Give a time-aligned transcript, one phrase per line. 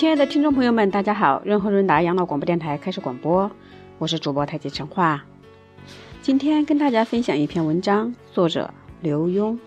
[0.00, 1.42] 亲爱的听众朋友们，大家好！
[1.44, 3.50] 润和润达养老广播电台开始广播，
[3.98, 5.22] 我是主播太极陈化。
[6.22, 8.72] 今天跟大家分享一篇文章，作者
[9.02, 9.58] 刘墉。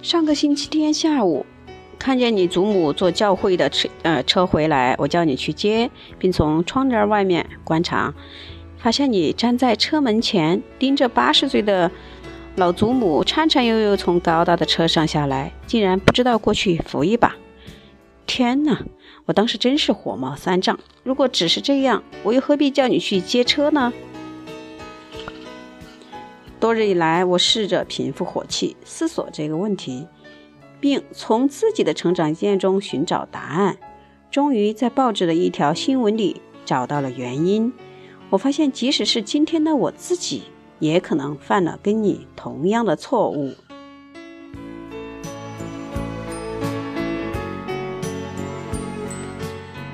[0.00, 1.44] 上个星期天下午，
[1.98, 5.90] 看见你祖母坐教会的车呃车回来，我叫你去接，
[6.20, 8.14] 并从窗帘外面观察。
[8.84, 11.90] 发现你站在车门前，盯着八十岁的
[12.56, 17.34] 老祖母颤颤悠悠从高大的车上下来，竟然不知道过去扶一把。
[18.26, 18.84] 天哪！
[19.24, 20.78] 我当时真是火冒三丈。
[21.02, 23.90] 如果只是这样，我又何必叫你去接车呢？
[26.60, 30.06] 多日以来，我试着平复火气，思索这个问题，
[30.78, 33.78] 并从自己的成长经验中寻找答案。
[34.30, 37.72] 终于在报纸的一条新闻里找到了原因。
[38.30, 40.42] 我发现，即使是今天的我自己，
[40.80, 43.54] 也可能犯了跟你同样的错误。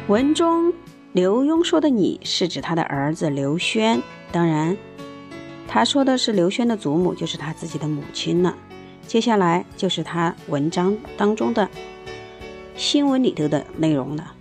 [0.08, 0.72] 文中
[1.12, 4.76] 刘墉说的“你”是指他的儿子刘轩，当然，
[5.68, 8.56] 他说的是刘轩的祖母，就是他自己的母亲了。
[9.06, 11.68] 接下来就是他文章当中的
[12.74, 14.34] 新闻里头的内容了：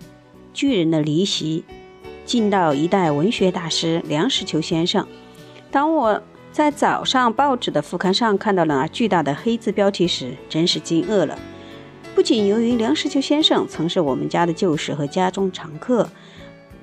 [0.54, 1.64] 巨人的离席。
[2.30, 5.04] 进到一代文学大师梁实秋先生。
[5.68, 11.36] 当我在早上报纸的副刊上看到了巨大的黑字标题时，真是惊愕了。
[12.14, 16.08] 不仅由于梁实秋先生曾是我们家的旧识和家中常客，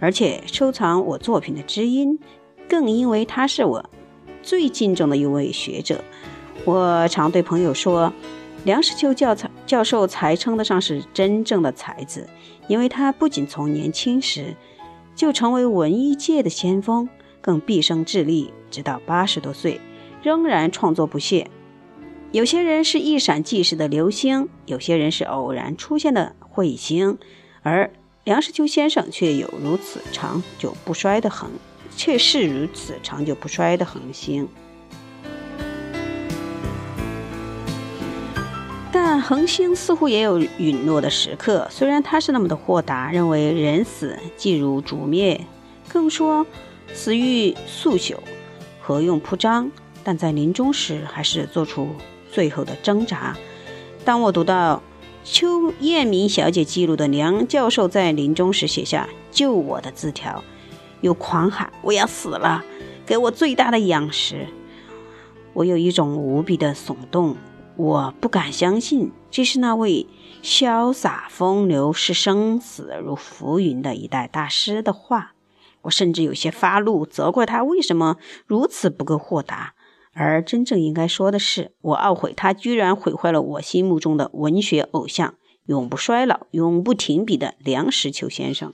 [0.02, 2.20] 而且收藏我作品的知音，
[2.68, 3.90] 更因为他是我
[4.44, 6.04] 最敬重的一位学者。
[6.66, 8.12] 我常对朋友说，
[8.66, 12.28] 梁实秋教才教授才称得上是真正的才子，
[12.68, 14.54] 因为他不仅从年轻时。
[15.18, 17.10] 就成为文艺界的先锋，
[17.42, 19.82] 更毕生致力，直到八十多岁，
[20.22, 21.50] 仍然创作不懈。
[22.32, 27.18] 有些人是一闪即逝的流星，有些人是偶然出现的彗星，
[27.64, 27.92] 而
[28.26, 31.50] 梁实秋先生却有如此长久不衰的恒，
[31.96, 34.48] 却是如此长久不衰的恒星。
[39.28, 41.68] 恒星似乎也有陨落的时刻。
[41.70, 45.46] 虽然他是那么的豁达，认为人死即如烛灭，
[45.90, 46.48] 更说
[46.94, 48.16] 死欲速朽，
[48.80, 49.70] 何用铺张？
[50.02, 51.90] 但在临终时，还是做出
[52.32, 53.36] 最后的挣扎。
[54.06, 54.82] 当我读到
[55.26, 60.42] 邱艳明小姐记录的梁教授在临终时写下“救我”的字条，
[61.02, 62.64] 又狂喊“我要死了，
[63.06, 64.48] 给我最大的养时”，
[65.52, 67.36] 我有一种无比的耸动。
[67.78, 70.08] 我不敢相信，这是那位
[70.42, 75.34] 潇洒风流、视生死如浮云的一代大师的话。
[75.84, 78.18] 我甚至有些发怒，责怪他为什么
[78.48, 79.76] 如此不够豁达。
[80.14, 85.36] 而真正应该说的是，我懊悔他居然毁坏了我心目中的文学偶像，
[85.68, 88.74] 永不衰老、永不停笔的梁实秋先生。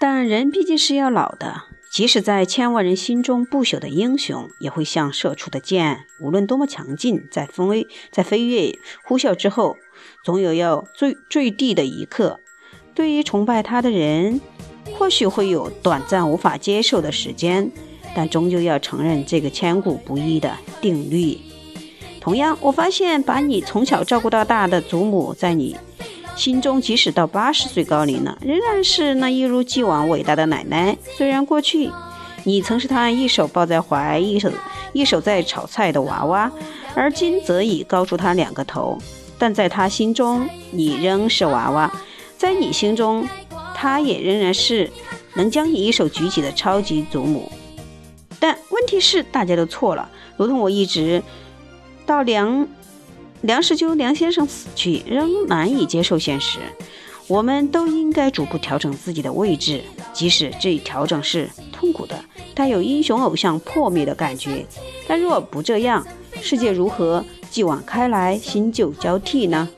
[0.00, 9.76] 但人毕竟是要老的，即使在千万人心中不朽的英雄，也会像射出的箭，无论多么强劲，在飞在飞跃呼啸之后，
[10.24, 12.40] 总有要坠坠地的一刻。
[12.94, 14.40] 对于崇拜他的人，
[14.98, 17.70] 或许会有短暂无法接受的时间，
[18.14, 21.38] 但终究要承认这个千古不易的定律。
[22.20, 25.76] 同样，我发现把你从小照顾到大的祖母，在你。
[26.36, 30.96] 心中即使到八十岁高龄了，仍然是那一如既往伟大的奶奶。
[31.16, 31.90] 虽然过去
[32.42, 34.50] 你曾是她一手抱在怀，一手
[34.92, 36.50] 一手在炒菜的娃娃，
[36.94, 38.98] 而今则已高出她两个头，
[39.38, 41.90] 但在她心中，你仍是娃娃；
[42.36, 43.26] 在你心中，
[43.74, 44.90] 她也仍然是
[45.34, 47.50] 能将你一手举起的超级祖母。
[48.40, 51.22] 但问题是，大家都错了，如同我一直
[52.04, 52.66] 到梁。
[53.44, 56.60] 梁实秋梁先生死去，仍难以接受现实。
[57.26, 59.82] 我们都应该逐步调整自己的位置，
[60.14, 62.24] 即使这一调整是痛苦的，
[62.54, 64.64] 带有英雄偶像破灭的感觉。
[65.06, 66.06] 但若不这样，
[66.40, 69.68] 世界如何继往开来，新旧交替呢？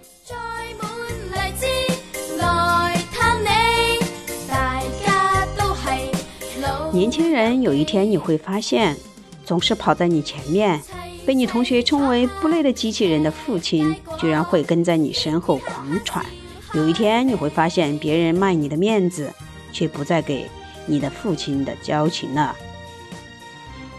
[6.93, 8.97] 年轻人，有一天你会发现，
[9.45, 10.81] 总是跑在你前面。
[11.27, 16.25] 被你同学称为“不累的机器人”的父亲，居然会跟在你身后狂喘。
[16.73, 19.33] 有一天，你会发现别人卖你的面子，
[19.73, 20.49] 却不再给
[20.87, 22.55] 你的父亲的交情了。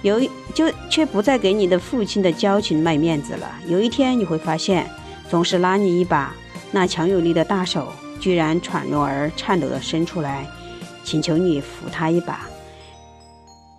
[0.03, 0.21] 有
[0.53, 3.51] 就却不再给你的父亲的交情卖面子了。
[3.67, 4.89] 有一天，你会发现，
[5.29, 6.33] 总是拉你一把
[6.71, 7.91] 那强有力的大手，
[8.21, 10.47] 居然喘弱而颤抖地伸出来，
[11.03, 12.47] 请求你扶他一把。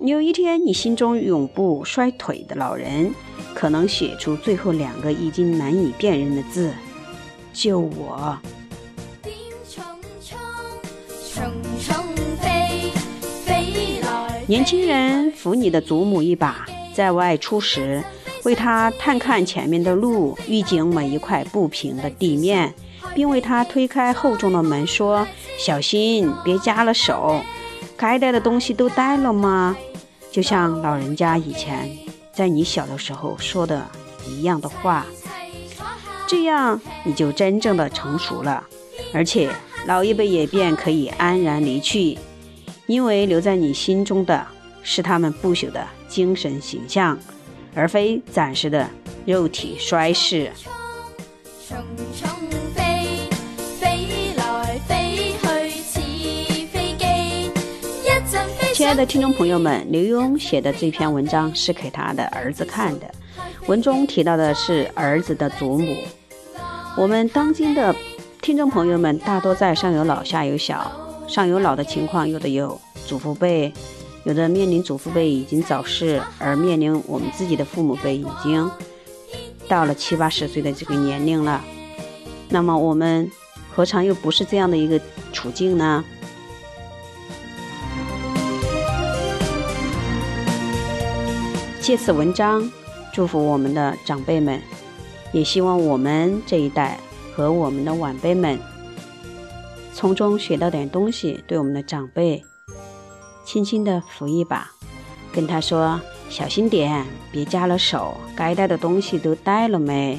[0.00, 3.12] 有一天，你心中永不衰退的老人，
[3.58, 6.72] 可能写出最后两个已经难以辨认的字
[7.52, 8.38] ：“救我。”
[14.46, 16.64] 年轻人扶你的祖母一把，
[16.94, 18.00] 在外出时，
[18.44, 22.72] 为他探看前面的路，预警每一块不平的地面，
[23.12, 25.26] 并为他推开厚重的门，说
[25.58, 27.40] ：“小心，别夹了手。
[27.96, 29.76] 该带的东西都带了吗？”
[30.31, 31.90] 就像老人家以前
[32.38, 33.85] 在你小的时候说的
[34.25, 35.05] 一样的话，
[36.29, 38.62] 这样你就真正的成熟了，
[39.12, 39.50] 而且
[39.87, 42.17] 老一辈也便可以安然离去，
[42.87, 44.46] 因为留在你心中的
[44.85, 47.19] 是他们不朽的精神形象，
[47.75, 48.88] 而非暂时的
[49.26, 50.52] 肉体衰逝。
[58.88, 63.06] 亲爱的听众朋友们，刘墉写的这篇文章是给他的儿子看的。
[63.67, 65.94] 文中提到的是儿子的祖母。
[66.96, 67.94] 我们当今的
[68.40, 70.90] 听众朋友们大多在上有老下有小，
[71.29, 73.70] 上有老的情况，有的有祖父辈，
[74.25, 78.70] 有的面临祖父辈已经早逝，而面临我们自己的父母辈已经
[79.69, 81.62] 到了七八十岁的这个年龄了。
[82.49, 83.31] 那么我们
[83.70, 84.99] 何尝又不是这样的一个
[85.35, 86.02] 处境呢？
[91.88, 92.70] 借此文章，
[93.14, 94.61] 祝福我们的长辈们，
[95.32, 97.00] 也希望我们这一代
[97.35, 98.58] 和我们的晚辈们
[99.94, 101.43] 从中学到点东西。
[101.46, 102.44] 对我们的长辈，
[103.43, 104.70] 轻轻的扶一把，
[105.32, 105.99] 跟他说
[106.29, 108.19] ：“小心点，别夹了手。
[108.37, 110.19] 该带的东西都带了没？”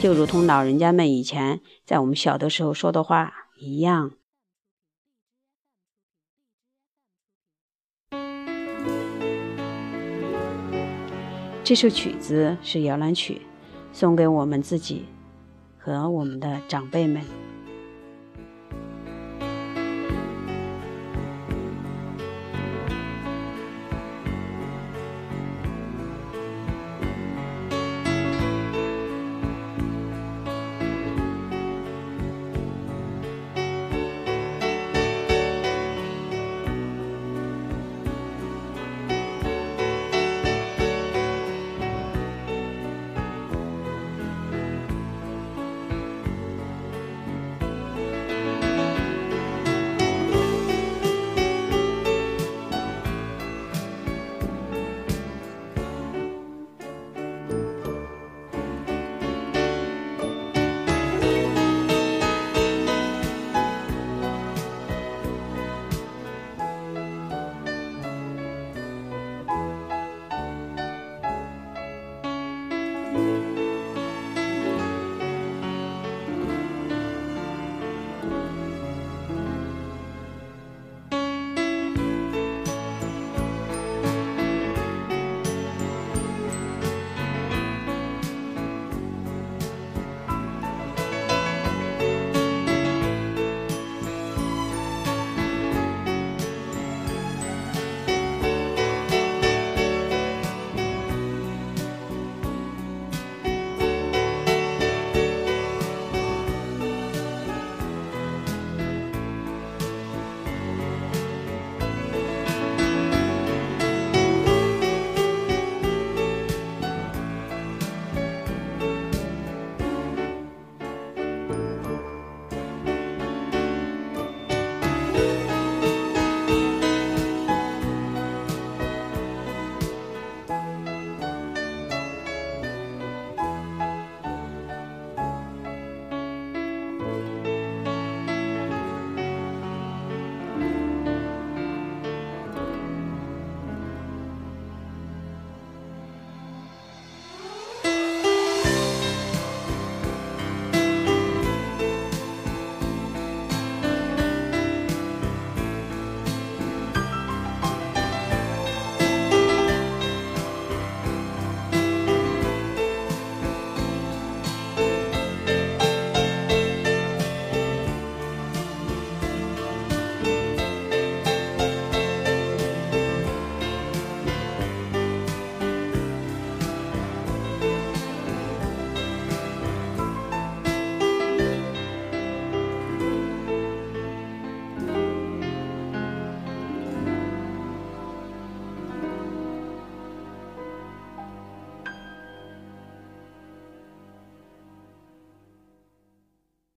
[0.00, 4.12] 就如同老人家们以前在我们小的时候说的话一样。
[11.66, 13.42] 这首曲子是摇篮曲，
[13.92, 15.06] 送给我们自己
[15.76, 17.20] 和我们的长辈们。